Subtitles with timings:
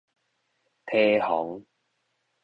[0.87, 1.63] 堤防